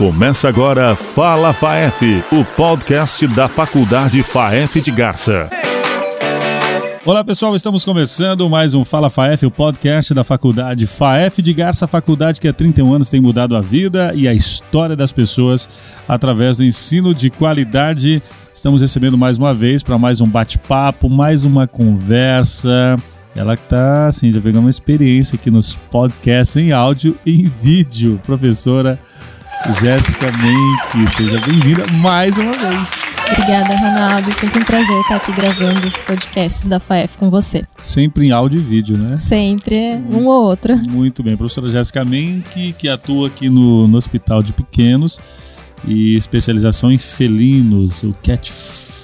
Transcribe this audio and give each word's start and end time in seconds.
Começa 0.00 0.48
agora 0.48 0.96
Fala 0.96 1.52
FAEF, 1.52 2.24
o 2.32 2.42
podcast 2.56 3.26
da 3.26 3.48
Faculdade 3.48 4.22
FAEF 4.22 4.80
de 4.80 4.90
Garça. 4.90 5.50
Olá 7.04 7.22
pessoal, 7.22 7.54
estamos 7.54 7.84
começando 7.84 8.48
mais 8.48 8.72
um 8.72 8.82
Fala 8.82 9.10
FAEF, 9.10 9.44
o 9.44 9.50
podcast 9.50 10.14
da 10.14 10.24
Faculdade 10.24 10.86
FAEF 10.86 11.42
de 11.42 11.52
Garça, 11.52 11.86
faculdade 11.86 12.40
que 12.40 12.48
há 12.48 12.52
31 12.54 12.94
anos 12.94 13.10
tem 13.10 13.20
mudado 13.20 13.54
a 13.54 13.60
vida 13.60 14.14
e 14.14 14.26
a 14.26 14.32
história 14.32 14.96
das 14.96 15.12
pessoas 15.12 15.68
através 16.08 16.56
do 16.56 16.64
ensino 16.64 17.12
de 17.12 17.28
qualidade. 17.28 18.22
Estamos 18.54 18.80
recebendo 18.80 19.18
mais 19.18 19.36
uma 19.36 19.52
vez 19.52 19.82
para 19.82 19.98
mais 19.98 20.22
um 20.22 20.26
bate-papo, 20.26 21.10
mais 21.10 21.44
uma 21.44 21.68
conversa. 21.68 22.96
Ela 23.36 23.54
que 23.54 23.64
tá, 23.64 24.06
assim, 24.06 24.30
já 24.30 24.40
pegou 24.40 24.62
uma 24.62 24.70
experiência 24.70 25.36
aqui 25.36 25.50
nos 25.50 25.76
podcasts 25.90 26.56
em 26.56 26.72
áudio 26.72 27.18
e 27.26 27.42
em 27.42 27.44
vídeo, 27.44 28.18
professora 28.24 28.98
Jéssica 29.68 30.26
Menck. 30.38 31.16
Seja 31.16 31.38
bem-vinda 31.46 31.84
mais 31.98 32.36
uma 32.36 32.52
vez. 32.52 32.88
Obrigada, 33.30 33.76
Ronaldo. 33.76 34.32
Sempre 34.32 34.60
um 34.60 34.64
prazer 34.64 35.00
estar 35.00 35.16
aqui 35.16 35.32
gravando 35.32 35.86
os 35.86 36.02
podcasts 36.02 36.66
da 36.66 36.80
FAEF 36.80 37.16
com 37.16 37.30
você. 37.30 37.64
Sempre 37.82 38.26
em 38.26 38.30
áudio 38.32 38.58
e 38.58 38.62
vídeo, 38.62 38.96
né? 38.96 39.18
Sempre, 39.20 40.02
um 40.12 40.26
ou 40.26 40.46
outro. 40.46 40.76
Muito 40.76 41.22
bem. 41.22 41.36
Professora 41.36 41.68
Jéssica 41.68 42.04
Menck, 42.04 42.72
que 42.72 42.88
atua 42.88 43.28
aqui 43.28 43.48
no, 43.48 43.86
no 43.86 43.96
Hospital 43.96 44.42
de 44.42 44.52
Pequenos 44.52 45.20
e 45.84 46.16
especialização 46.16 46.90
em 46.90 46.98
felinos, 46.98 48.02
o 48.02 48.14
Cat 48.22 48.50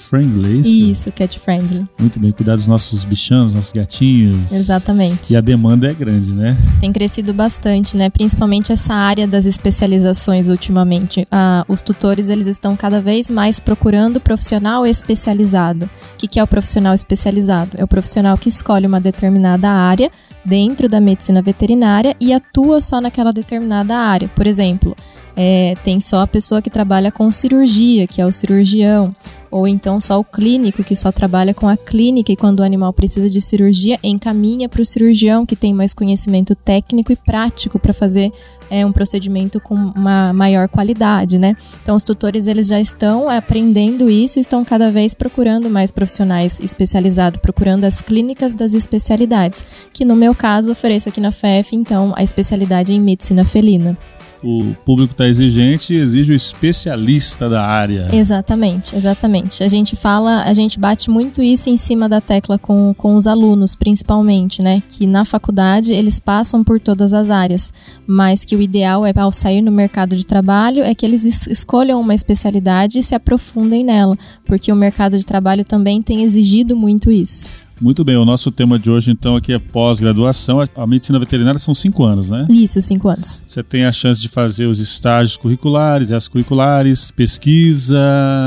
friendly, 0.06 0.48
é 0.48 0.60
isso? 0.60 0.70
Isso, 0.70 1.12
cat 1.12 1.38
friendly. 1.38 1.86
Muito 1.98 2.18
bem, 2.18 2.32
cuidar 2.32 2.56
dos 2.56 2.66
nossos 2.66 3.04
bichanos, 3.04 3.52
nossos 3.52 3.72
gatinhos. 3.72 4.52
Exatamente. 4.52 5.32
E 5.32 5.36
a 5.36 5.40
demanda 5.40 5.90
é 5.90 5.94
grande, 5.94 6.30
né? 6.32 6.56
Tem 6.80 6.92
crescido 6.92 7.32
bastante, 7.34 7.96
né? 7.96 8.08
Principalmente 8.08 8.72
essa 8.72 8.94
área 8.94 9.26
das 9.26 9.44
especializações 9.44 10.48
ultimamente. 10.48 11.26
Ah, 11.30 11.64
os 11.68 11.82
tutores, 11.82 12.28
eles 12.28 12.46
estão 12.46 12.76
cada 12.76 13.00
vez 13.00 13.30
mais 13.30 13.60
procurando 13.60 14.20
profissional 14.20 14.86
especializado. 14.86 15.86
O 16.14 16.16
que, 16.18 16.28
que 16.28 16.38
é 16.38 16.42
o 16.42 16.46
profissional 16.46 16.94
especializado? 16.94 17.72
É 17.76 17.84
o 17.84 17.88
profissional 17.88 18.36
que 18.38 18.48
escolhe 18.48 18.86
uma 18.86 19.00
determinada 19.00 19.70
área 19.70 20.10
dentro 20.44 20.88
da 20.88 21.00
medicina 21.00 21.42
veterinária 21.42 22.16
e 22.20 22.32
atua 22.32 22.80
só 22.80 23.00
naquela 23.00 23.32
determinada 23.32 23.96
área. 23.96 24.28
Por 24.28 24.46
exemplo, 24.46 24.96
é, 25.36 25.74
tem 25.82 26.00
só 26.00 26.20
a 26.20 26.26
pessoa 26.26 26.62
que 26.62 26.70
trabalha 26.70 27.10
com 27.10 27.30
cirurgia, 27.30 28.06
que 28.06 28.20
é 28.20 28.26
o 28.26 28.32
cirurgião, 28.32 29.14
ou 29.50 29.66
então 29.66 30.00
só 30.00 30.18
o 30.18 30.24
clínico, 30.24 30.84
que 30.84 30.96
só 30.96 31.10
trabalha 31.12 31.54
com 31.54 31.68
a 31.68 31.76
clínica 31.76 32.32
e 32.32 32.36
quando 32.36 32.60
o 32.60 32.62
animal 32.62 32.92
precisa 32.92 33.28
de 33.28 33.40
cirurgia, 33.40 33.98
encaminha 34.02 34.68
para 34.68 34.82
o 34.82 34.84
cirurgião, 34.84 35.46
que 35.46 35.56
tem 35.56 35.74
mais 35.74 35.94
conhecimento 35.94 36.54
técnico 36.54 37.12
e 37.12 37.16
prático 37.16 37.78
para 37.78 37.92
fazer 37.92 38.32
é, 38.70 38.84
um 38.84 38.92
procedimento 38.92 39.60
com 39.60 39.74
uma 39.74 40.32
maior 40.32 40.68
qualidade, 40.68 41.38
né? 41.38 41.56
Então, 41.82 41.96
os 41.96 42.02
tutores 42.02 42.46
eles 42.46 42.66
já 42.66 42.80
estão 42.80 43.28
aprendendo 43.28 44.10
isso 44.10 44.40
estão 44.40 44.64
cada 44.64 44.90
vez 44.90 45.14
procurando 45.14 45.70
mais 45.70 45.92
profissionais 45.92 46.58
especializados, 46.60 47.40
procurando 47.40 47.84
as 47.84 48.00
clínicas 48.00 48.54
das 48.54 48.74
especialidades, 48.74 49.64
que 49.92 50.04
no 50.04 50.16
meu 50.16 50.34
caso 50.34 50.72
ofereço 50.72 51.08
aqui 51.08 51.20
na 51.20 51.30
FEF, 51.30 51.74
então, 51.74 52.12
a 52.16 52.22
especialidade 52.22 52.92
em 52.92 53.00
medicina 53.00 53.44
felina 53.44 53.96
o 54.42 54.74
público 54.84 55.12
está 55.12 55.26
exigente 55.26 55.94
e 55.94 55.96
exige 55.96 56.32
o 56.32 56.36
especialista 56.36 57.48
da 57.48 57.66
área. 57.66 58.08
Exatamente, 58.12 58.94
exatamente. 58.94 59.62
A 59.62 59.68
gente 59.68 59.96
fala, 59.96 60.42
a 60.42 60.52
gente 60.52 60.78
bate 60.78 61.10
muito 61.10 61.42
isso 61.42 61.68
em 61.68 61.76
cima 61.76 62.08
da 62.08 62.20
tecla 62.20 62.58
com, 62.58 62.94
com 62.94 63.16
os 63.16 63.26
alunos, 63.26 63.74
principalmente, 63.74 64.62
né? 64.62 64.82
Que 64.88 65.06
na 65.06 65.24
faculdade 65.24 65.92
eles 65.92 66.20
passam 66.20 66.62
por 66.62 66.78
todas 66.78 67.12
as 67.12 67.30
áreas, 67.30 67.72
mas 68.06 68.44
que 68.44 68.56
o 68.56 68.62
ideal 68.62 69.04
é, 69.04 69.12
ao 69.16 69.32
sair 69.32 69.62
no 69.62 69.72
mercado 69.72 70.16
de 70.16 70.26
trabalho, 70.26 70.82
é 70.82 70.94
que 70.94 71.04
eles 71.04 71.24
escolham 71.46 72.00
uma 72.00 72.14
especialidade 72.14 72.98
e 72.98 73.02
se 73.02 73.14
aprofundem 73.14 73.84
nela, 73.84 74.16
porque 74.44 74.70
o 74.70 74.76
mercado 74.76 75.18
de 75.18 75.24
trabalho 75.24 75.64
também 75.64 76.02
tem 76.02 76.22
exigido 76.22 76.76
muito 76.76 77.10
isso. 77.10 77.65
Muito 77.80 78.02
bem, 78.02 78.16
o 78.16 78.24
nosso 78.24 78.50
tema 78.50 78.78
de 78.78 78.90
hoje 78.90 79.10
então 79.10 79.36
aqui 79.36 79.52
é 79.52 79.58
pós-graduação. 79.58 80.66
A 80.74 80.86
medicina 80.86 81.18
veterinária 81.18 81.58
são 81.58 81.74
cinco 81.74 82.04
anos, 82.04 82.30
né? 82.30 82.46
Isso, 82.48 82.80
cinco 82.80 83.08
anos. 83.08 83.42
Você 83.46 83.62
tem 83.62 83.84
a 83.84 83.92
chance 83.92 84.18
de 84.20 84.28
fazer 84.28 84.66
os 84.66 84.78
estágios 84.78 85.36
curriculares, 85.36 86.10
extracurriculares, 86.10 87.10
pesquisa. 87.10 87.98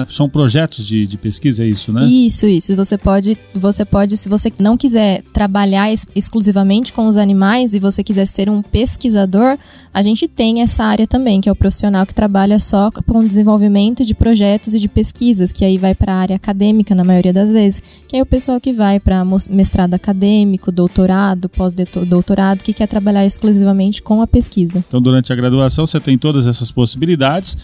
São 0.10 0.28
projetos 0.28 0.86
de, 0.86 1.06
de 1.06 1.18
pesquisa, 1.18 1.64
é 1.64 1.68
isso, 1.68 1.94
né? 1.94 2.06
Isso, 2.06 2.48
isso. 2.48 2.76
Você 2.76 2.98
pode, 2.98 3.38
você 3.54 3.86
pode, 3.86 4.18
se 4.18 4.28
você 4.28 4.52
não 4.60 4.76
quiser 4.76 5.22
trabalhar 5.32 5.90
ex 5.90 6.08
exclusivamente 6.16 6.92
com 6.92 7.08
os 7.08 7.16
animais 7.16 7.74
e 7.74 7.80
você 7.80 8.04
quiser 8.04 8.26
ser 8.26 8.50
um 8.50 8.64
pesquisador, 8.64 9.58
a 9.94 10.02
gente 10.02 10.28
tem 10.28 10.62
essa 10.62 10.84
área 10.84 11.06
também, 11.06 11.40
que 11.40 11.50
é 11.50 11.52
o 11.52 11.56
profissional 11.56 12.06
que 12.06 12.16
trabalha 12.16 12.58
só 12.58 12.90
com 12.92 13.24
desenvolvimento 13.26 14.04
de 14.04 14.16
projetos 14.16 14.74
e 14.74 14.80
de 14.80 14.88
pesquisas, 14.88 15.52
que 15.52 15.64
aí 15.64 15.78
vai 15.78 15.94
para 15.94 16.14
a 16.14 16.18
área 16.18 16.36
acadêmica 16.36 16.96
na 16.96 17.04
maioria 17.04 17.34
das 17.34 17.52
vezes, 17.52 17.82
que 18.08 18.18
é 18.18 18.22
o 18.22 18.26
pessoal 18.26 18.60
que 18.60 18.74
vai 18.74 19.00
para 19.00 19.19
mestrado 19.50 19.94
acadêmico, 19.94 20.72
doutorado, 20.72 21.50
pós-doutorado, 21.50 22.64
que 22.64 22.74
quer 22.74 22.88
trabalhar 22.88 23.26
exclusivamente 23.26 24.02
com 24.02 24.22
a 24.22 24.28
pesquisa. 24.28 24.84
Então, 24.88 25.02
durante 25.02 25.32
a 25.32 25.36
graduação, 25.36 25.86
você 25.86 26.00
tem 26.00 26.18
todas 26.18 26.48
essas 26.48 26.72
possibilidades, 26.72 27.58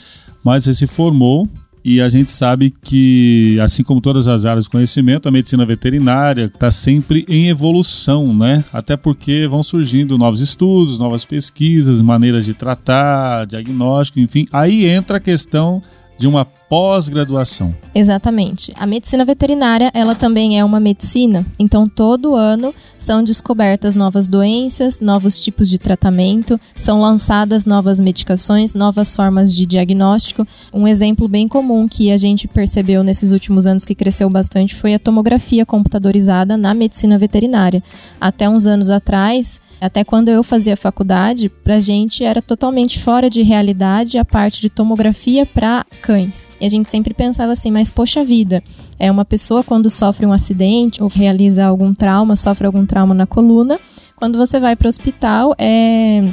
mas 0.44 0.64
você 0.64 0.74
se 0.74 0.88
formou 0.88 1.48
e 1.88 2.02
a 2.02 2.10
gente 2.10 2.32
sabe 2.32 2.74
que, 2.82 3.60
assim 3.62 3.84
como 3.84 4.02
todas 4.02 4.28
as 4.28 4.44
áreas 4.44 4.64
de 4.64 4.72
conhecimento, 4.72 5.30
a 5.30 5.32
medicina 5.32 5.64
veterinária 5.68 6.46
está 6.52 6.72
sempre 6.72 7.24
em 7.30 7.48
evolução, 7.48 8.36
né? 8.36 8.66
Até 8.74 8.98
porque 8.98 9.46
vão 9.46 9.62
surgindo 9.62 10.18
novos 10.18 10.42
estudos, 10.42 10.98
novas 10.98 11.24
pesquisas, 11.24 12.02
maneiras 12.02 12.44
de 12.44 12.56
tratar, 12.56 13.46
diagnóstico, 13.46 14.20
enfim. 14.20 14.48
Aí 14.52 14.86
entra 14.86 15.18
a 15.18 15.20
questão 15.20 15.80
de 16.18 16.28
uma 16.28 16.46
pós-graduação. 16.46 17.76
Exatamente. 17.94 18.74
A 18.76 18.86
medicina 18.86 19.26
veterinária, 19.26 19.92
ela 19.94 20.16
também 20.16 20.60
é 20.60 20.64
uma 20.64 20.80
medicina, 20.80 21.46
então 21.60 21.88
todo 21.88 22.36
ano 22.36 22.74
são 22.98 23.24
descobertas 23.24 23.96
novas 23.96 24.28
doenças, 24.28 25.00
novos 25.00 25.44
tipos 25.44 25.70
de 25.70 25.78
tratamento, 25.78 26.60
são 26.76 27.02
lançadas 27.02 27.66
novas 27.66 28.00
medicações, 28.00 28.74
novas 28.74 29.16
formas 29.16 29.54
de 29.54 29.66
diagnóstico. 29.66 30.48
Um 30.74 30.88
exemplo 30.88 31.28
bem 31.28 31.48
comum 31.48 31.88
que 31.88 32.12
a 32.12 32.18
gente 32.18 32.48
percebeu 32.48 33.04
nesses 33.04 33.32
últimos 33.32 33.68
anos 33.68 33.86
que 33.86 33.96
cresceu 33.96 34.30
bastante 34.30 34.76
foi 34.76 34.94
a 34.94 35.00
tomografia 35.00 35.66
computadorizada 35.66 36.58
na 36.58 36.74
medicina 36.74 37.18
veterinária. 37.18 37.84
Até 38.20 38.50
uns 38.50 38.66
anos 38.66 38.90
atrás, 38.90 39.62
até 39.80 40.04
quando 40.04 40.30
eu 40.30 40.44
fazia 40.44 40.78
faculdade, 40.78 41.50
pra 41.50 41.80
gente 41.80 42.24
era 42.24 42.42
totalmente 42.42 43.00
fora 43.00 43.30
de 43.30 43.42
realidade 43.42 44.18
a 44.18 44.26
parte 44.26 44.62
de 44.62 44.70
tomografia 44.70 45.46
para 45.46 45.86
cães. 46.02 46.50
E 46.60 46.66
a 46.66 46.70
gente 46.70 46.90
sempre 46.90 47.14
pensava 47.14 47.52
assim, 47.52 47.72
mas 47.72 47.90
poxa 47.90 48.24
vida, 48.24 48.64
é 49.00 49.12
uma 49.12 49.26
pessoa 49.26 49.64
quando 49.64 49.90
sofre 49.90 50.26
um 50.26 50.32
acidente 50.32 51.04
ou 51.04 51.10
realiza 51.10 51.66
algum 51.66 51.94
trauma, 51.94 52.36
sofre 52.36 52.66
algum 52.66 52.86
trauma 52.86 53.14
na 53.14 53.26
coluna, 53.26 53.80
quando 54.16 54.38
você 54.38 54.60
vai 54.60 54.76
para 54.76 54.88
o 54.88 54.90
hospital, 54.90 55.54
é 55.58 56.24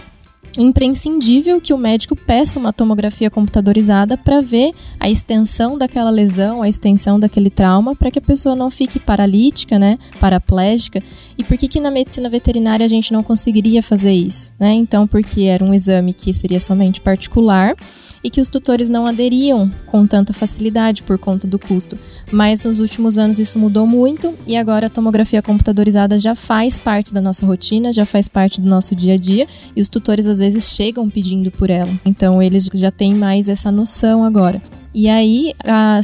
imprescindível 0.58 1.60
que 1.60 1.72
o 1.72 1.78
médico 1.78 2.14
peça 2.14 2.58
uma 2.58 2.72
tomografia 2.72 3.30
computadorizada 3.30 4.16
para 4.16 4.40
ver 4.40 4.72
a 5.00 5.08
extensão 5.08 5.78
daquela 5.78 6.10
lesão, 6.10 6.62
a 6.62 6.68
extensão 6.68 7.18
daquele 7.18 7.50
trauma, 7.50 7.94
para 7.94 8.10
que 8.10 8.18
a 8.18 8.22
pessoa 8.22 8.54
não 8.54 8.70
fique 8.70 8.98
paralítica, 8.98 9.78
né, 9.78 9.98
paraplégica. 10.20 11.02
E 11.38 11.44
por 11.44 11.56
que, 11.56 11.68
que 11.68 11.80
na 11.80 11.90
medicina 11.90 12.28
veterinária 12.28 12.84
a 12.84 12.88
gente 12.88 13.12
não 13.12 13.22
conseguiria 13.22 13.82
fazer 13.82 14.12
isso? 14.12 14.52
Né? 14.58 14.72
Então, 14.72 15.06
porque 15.06 15.42
era 15.42 15.64
um 15.64 15.72
exame 15.72 16.12
que 16.12 16.32
seria 16.34 16.60
somente 16.60 17.00
particular 17.00 17.74
e 18.24 18.30
que 18.30 18.40
os 18.40 18.48
tutores 18.48 18.88
não 18.88 19.06
aderiam 19.06 19.70
com 19.86 20.06
tanta 20.06 20.32
facilidade 20.32 21.02
por 21.02 21.18
conta 21.18 21.46
do 21.46 21.58
custo. 21.58 21.98
Mas 22.30 22.62
nos 22.62 22.78
últimos 22.78 23.18
anos 23.18 23.38
isso 23.38 23.58
mudou 23.58 23.86
muito 23.86 24.34
e 24.46 24.56
agora 24.56 24.86
a 24.86 24.90
tomografia 24.90 25.42
computadorizada 25.42 26.18
já 26.20 26.34
faz 26.34 26.78
parte 26.78 27.12
da 27.12 27.20
nossa 27.20 27.44
rotina, 27.44 27.92
já 27.92 28.06
faz 28.06 28.28
parte 28.28 28.60
do 28.60 28.68
nosso 28.68 28.94
dia 28.94 29.14
a 29.14 29.16
dia 29.16 29.46
e 29.74 29.80
os 29.80 29.88
tutores 29.88 30.26
às 30.26 30.38
vezes 30.42 30.74
chegam 30.74 31.08
pedindo 31.08 31.50
por 31.50 31.70
ela. 31.70 31.90
Então 32.04 32.42
eles 32.42 32.68
já 32.74 32.90
têm 32.90 33.14
mais 33.14 33.48
essa 33.48 33.72
noção 33.72 34.24
agora. 34.24 34.60
E 34.94 35.08
aí, 35.08 35.54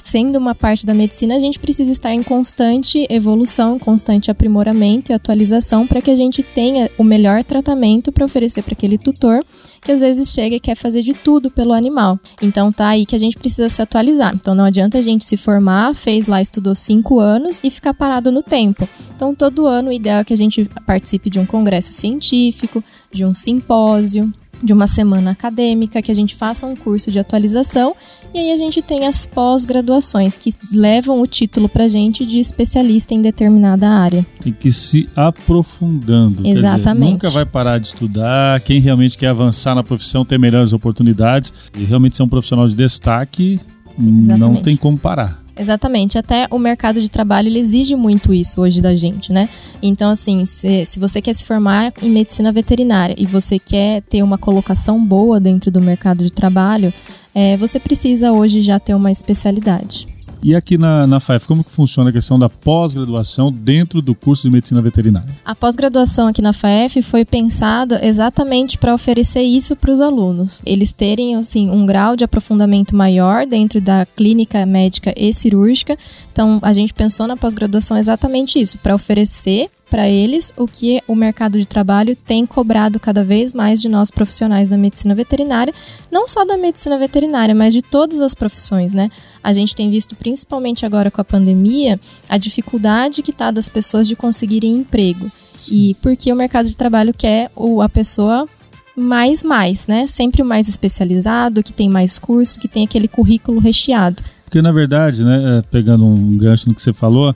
sendo 0.02 0.38
uma 0.38 0.54
parte 0.54 0.86
da 0.86 0.94
medicina, 0.94 1.36
a 1.36 1.38
gente 1.38 1.58
precisa 1.58 1.92
estar 1.92 2.10
em 2.14 2.22
constante 2.22 3.06
evolução, 3.10 3.78
constante 3.78 4.30
aprimoramento 4.30 5.12
e 5.12 5.14
atualização 5.14 5.86
para 5.86 6.00
que 6.00 6.10
a 6.10 6.16
gente 6.16 6.42
tenha 6.42 6.90
o 6.96 7.04
melhor 7.04 7.44
tratamento 7.44 8.10
para 8.10 8.24
oferecer 8.24 8.62
para 8.62 8.72
aquele 8.72 8.96
tutor 8.96 9.44
que 9.80 9.92
às 9.92 10.00
vezes 10.00 10.30
chega 10.30 10.56
e 10.56 10.60
quer 10.60 10.74
fazer 10.74 11.02
de 11.02 11.14
tudo 11.14 11.50
pelo 11.50 11.72
animal. 11.72 12.18
Então 12.42 12.72
tá 12.72 12.88
aí 12.88 13.06
que 13.06 13.16
a 13.16 13.18
gente 13.18 13.38
precisa 13.38 13.68
se 13.68 13.80
atualizar. 13.80 14.34
Então 14.34 14.54
não 14.54 14.64
adianta 14.64 14.98
a 14.98 15.02
gente 15.02 15.24
se 15.24 15.36
formar, 15.36 15.94
fez 15.94 16.26
lá, 16.26 16.40
estudou 16.40 16.74
cinco 16.74 17.20
anos 17.20 17.60
e 17.62 17.70
ficar 17.70 17.94
parado 17.94 18.30
no 18.30 18.42
tempo. 18.42 18.88
Então 19.14 19.34
todo 19.34 19.66
ano 19.66 19.90
o 19.90 19.92
ideal 19.92 20.20
é 20.20 20.24
que 20.24 20.32
a 20.32 20.36
gente 20.36 20.64
participe 20.86 21.30
de 21.30 21.38
um 21.38 21.46
congresso 21.46 21.92
científico, 21.92 22.82
de 23.12 23.24
um 23.24 23.34
simpósio, 23.34 24.32
de 24.62 24.72
uma 24.72 24.86
semana 24.86 25.30
acadêmica, 25.30 26.02
que 26.02 26.10
a 26.10 26.14
gente 26.14 26.34
faça 26.34 26.66
um 26.66 26.74
curso 26.74 27.10
de 27.10 27.18
atualização 27.18 27.94
e 28.34 28.38
aí 28.38 28.52
a 28.52 28.56
gente 28.56 28.82
tem 28.82 29.06
as 29.06 29.26
pós-graduações 29.26 30.38
que 30.38 30.52
levam 30.72 31.20
o 31.20 31.26
título 31.26 31.68
pra 31.68 31.88
gente 31.88 32.24
de 32.24 32.38
especialista 32.38 33.14
em 33.14 33.22
determinada 33.22 33.88
área. 33.88 34.26
Tem 34.40 34.52
que 34.52 34.70
se 34.70 35.08
aprofundando. 35.16 36.46
Exatamente. 36.46 37.00
Dizer, 37.00 37.12
nunca 37.12 37.30
vai 37.30 37.46
parar 37.46 37.78
de 37.78 37.86
estudar. 37.86 38.60
Quem 38.60 38.80
realmente 38.80 39.16
quer 39.16 39.28
avançar 39.28 39.74
na 39.74 39.82
profissão 39.82 40.24
ter 40.24 40.38
melhores 40.38 40.72
oportunidades 40.72 41.52
e 41.76 41.84
realmente 41.84 42.16
ser 42.16 42.22
um 42.22 42.28
profissional 42.28 42.66
de 42.66 42.76
destaque, 42.76 43.60
Exatamente. 43.98 44.38
não 44.38 44.56
tem 44.56 44.76
como 44.76 44.98
parar. 44.98 45.42
Exatamente, 45.58 46.16
até 46.16 46.46
o 46.50 46.58
mercado 46.58 47.02
de 47.02 47.10
trabalho 47.10 47.48
ele 47.48 47.58
exige 47.58 47.96
muito 47.96 48.32
isso 48.32 48.60
hoje 48.60 48.80
da 48.80 48.94
gente, 48.94 49.32
né? 49.32 49.48
Então, 49.82 50.10
assim, 50.10 50.46
se, 50.46 50.86
se 50.86 51.00
você 51.00 51.20
quer 51.20 51.34
se 51.34 51.44
formar 51.44 51.92
em 52.00 52.08
medicina 52.08 52.52
veterinária 52.52 53.14
e 53.18 53.26
você 53.26 53.58
quer 53.58 54.02
ter 54.02 54.22
uma 54.22 54.38
colocação 54.38 55.04
boa 55.04 55.40
dentro 55.40 55.70
do 55.70 55.80
mercado 55.80 56.22
de 56.22 56.32
trabalho, 56.32 56.94
é, 57.34 57.56
você 57.56 57.80
precisa 57.80 58.32
hoje 58.32 58.62
já 58.62 58.78
ter 58.78 58.94
uma 58.94 59.10
especialidade. 59.10 60.17
E 60.42 60.54
aqui 60.54 60.78
na, 60.78 61.06
na 61.06 61.20
FAEF, 61.20 61.46
como 61.46 61.64
que 61.64 61.70
funciona 61.70 62.10
a 62.10 62.12
questão 62.12 62.38
da 62.38 62.48
pós-graduação 62.48 63.52
dentro 63.52 64.00
do 64.00 64.14
curso 64.14 64.44
de 64.44 64.50
medicina 64.50 64.80
veterinária? 64.80 65.34
A 65.44 65.54
pós-graduação 65.54 66.28
aqui 66.28 66.40
na 66.40 66.52
FAEF 66.52 67.02
foi 67.02 67.24
pensada 67.24 68.04
exatamente 68.06 68.78
para 68.78 68.94
oferecer 68.94 69.42
isso 69.42 69.74
para 69.74 69.90
os 69.90 70.00
alunos. 70.00 70.62
Eles 70.64 70.92
terem 70.92 71.34
assim 71.34 71.70
um 71.70 71.84
grau 71.84 72.14
de 72.14 72.24
aprofundamento 72.24 72.94
maior 72.94 73.46
dentro 73.46 73.80
da 73.80 74.06
clínica 74.06 74.64
médica 74.64 75.12
e 75.16 75.32
cirúrgica. 75.32 75.96
Então, 76.32 76.58
a 76.62 76.72
gente 76.72 76.94
pensou 76.94 77.26
na 77.26 77.36
pós-graduação 77.36 77.96
exatamente 77.96 78.60
isso, 78.60 78.78
para 78.78 78.94
oferecer 78.94 79.68
para 79.88 80.08
eles 80.08 80.52
o 80.56 80.66
que 80.66 81.02
o 81.06 81.14
mercado 81.14 81.58
de 81.58 81.66
trabalho 81.66 82.14
tem 82.14 82.44
cobrado 82.46 83.00
cada 83.00 83.24
vez 83.24 83.52
mais 83.52 83.80
de 83.80 83.88
nós 83.88 84.10
profissionais 84.10 84.68
da 84.68 84.76
medicina 84.76 85.14
veterinária, 85.14 85.72
não 86.10 86.28
só 86.28 86.44
da 86.44 86.56
medicina 86.56 86.98
veterinária, 86.98 87.54
mas 87.54 87.72
de 87.72 87.82
todas 87.82 88.20
as 88.20 88.34
profissões, 88.34 88.92
né? 88.92 89.10
A 89.42 89.52
gente 89.52 89.74
tem 89.74 89.90
visto, 89.90 90.14
principalmente 90.14 90.84
agora 90.84 91.10
com 91.10 91.20
a 91.20 91.24
pandemia, 91.24 91.98
a 92.28 92.38
dificuldade 92.38 93.22
que 93.22 93.30
está 93.30 93.50
das 93.50 93.68
pessoas 93.68 94.06
de 94.06 94.14
conseguirem 94.14 94.74
emprego. 94.74 95.30
E 95.70 95.96
porque 96.00 96.32
o 96.32 96.36
mercado 96.36 96.68
de 96.68 96.76
trabalho 96.76 97.12
quer 97.12 97.50
o, 97.56 97.80
a 97.80 97.88
pessoa 97.88 98.46
mais 98.94 99.42
mais, 99.42 99.86
né? 99.86 100.06
Sempre 100.06 100.42
o 100.42 100.44
mais 100.44 100.68
especializado, 100.68 101.62
que 101.62 101.72
tem 101.72 101.88
mais 101.88 102.18
curso, 102.18 102.58
que 102.58 102.68
tem 102.68 102.84
aquele 102.84 103.08
currículo 103.08 103.60
recheado. 103.60 104.22
Porque 104.44 104.60
na 104.60 104.72
verdade, 104.72 105.24
né, 105.24 105.62
pegando 105.70 106.04
um 106.04 106.36
gancho 106.36 106.68
no 106.68 106.74
que 106.74 106.82
você 106.82 106.92
falou, 106.92 107.34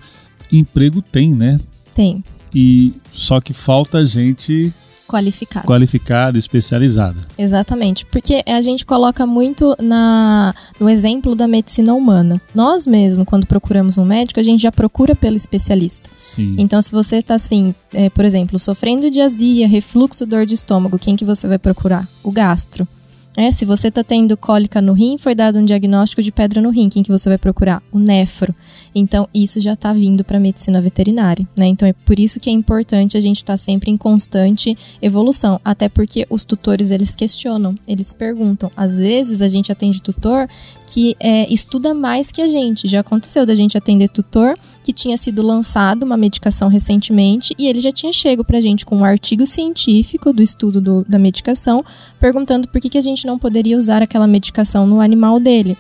emprego 0.51 1.01
tem, 1.01 1.33
né? 1.35 1.59
Tem 1.95 2.23
e 2.55 2.93
só 3.13 3.41
que 3.41 3.53
falta 3.53 4.05
gente 4.05 4.73
qualificada, 5.13 5.67
qualificada, 5.67 6.39
especializada. 6.39 7.21
Exatamente, 7.37 8.07
porque 8.07 8.43
a 8.47 8.61
gente 8.63 8.85
coloca 8.85 9.27
muito 9.27 9.77
na 9.79 10.55
no 10.81 10.89
exemplo 10.89 11.35
da 11.35 11.47
medicina 11.47 11.93
humana. 11.93 12.41
Nós 12.55 12.87
mesmo, 12.87 13.25
quando 13.25 13.47
procuramos 13.47 13.99
um 13.99 14.05
médico, 14.05 14.41
a 14.41 14.43
gente 14.43 14.63
já 14.63 14.73
procura 14.73 15.15
pelo 15.15 15.37
especialista. 15.37 16.09
Sim. 16.17 16.55
Então, 16.59 16.81
se 16.81 16.91
você 16.91 17.17
está 17.17 17.35
assim, 17.35 17.75
é, 17.93 18.09
por 18.09 18.25
exemplo, 18.25 18.59
sofrendo 18.59 19.11
de 19.11 19.21
azia, 19.21 19.69
refluxo, 19.69 20.25
dor 20.25 20.47
de 20.47 20.55
estômago, 20.55 20.99
quem 20.99 21.15
que 21.15 21.25
você 21.25 21.47
vai 21.47 21.59
procurar? 21.59 22.09
O 22.23 22.33
gastro. 22.33 22.89
É, 23.37 23.51
se 23.51 23.65
você 23.65 23.89
está 23.89 24.05
tendo 24.05 24.37
cólica 24.37 24.83
no 24.83 24.93
rim, 24.93 25.17
foi 25.17 25.35
dado 25.35 25.59
um 25.59 25.65
diagnóstico 25.65 26.23
de 26.23 26.31
pedra 26.31 26.61
no 26.61 26.69
rim. 26.69 26.89
Quem 26.89 27.03
que 27.03 27.11
você 27.11 27.29
vai 27.29 27.39
procurar? 27.39 27.83
O 27.91 27.99
nefro. 27.99 28.55
Então, 28.95 29.27
isso 29.35 29.59
já 29.59 29.73
está 29.73 29.93
vindo 29.93 30.23
para 30.23 30.37
a 30.37 30.41
medicina 30.41 30.83
veterinária. 30.83 31.49
Né? 31.57 31.67
Então, 31.67 31.89
é 31.89 31.95
por 31.95 32.21
isso 32.21 32.39
que 32.39 32.51
é 32.51 32.53
importante 32.53 33.17
a 33.17 33.21
gente 33.21 33.39
estar 33.39 33.55
tá 33.55 33.57
sempre 33.57 33.91
em 33.91 33.97
constante 33.97 34.77
evolução. 35.01 35.59
Até 35.65 35.89
porque 35.89 36.27
os 36.29 36.45
tutores, 36.45 36.91
eles 36.91 37.15
questionam, 37.15 37.75
eles 37.89 38.13
perguntam. 38.13 38.71
Às 38.77 38.99
vezes, 38.99 39.41
a 39.41 39.49
gente 39.49 39.73
atende 39.73 40.03
tutor 40.03 40.47
que 40.87 41.17
é, 41.19 41.51
estuda 41.53 41.95
mais 41.95 42.31
que 42.31 42.43
a 42.43 42.47
gente. 42.47 42.87
Já 42.87 43.01
aconteceu 43.01 43.47
da 43.47 43.55
gente 43.55 43.79
atender 43.79 44.09
tutor 44.09 44.59
que 44.83 44.93
tinha 44.93 45.17
sido 45.17 45.43
lançado 45.43 46.03
uma 46.03 46.17
medicação 46.17 46.69
recentemente 46.69 47.55
e 47.59 47.69
ele 47.69 47.81
já 47.81 47.93
tinha 47.93 48.13
chego 48.13 48.45
para 48.45 48.59
a 48.59 48.61
gente 48.61 48.85
com 48.85 48.99
um 48.99 49.05
artigo 49.05 49.47
científico 49.47 50.33
do 50.33 50.43
estudo 50.43 50.81
do, 50.81 51.05
da 51.09 51.19
medicação, 51.19 51.85
perguntando 52.19 52.69
por 52.69 52.81
que, 52.81 52.89
que 52.89 52.99
a 52.99 53.03
gente 53.03 53.27
não 53.27 53.39
poderia 53.39 53.77
usar 53.77 54.03
aquela 54.03 54.27
medicação 54.27 54.87
no 54.87 55.01
animal 55.01 55.39
dele. 55.39 55.77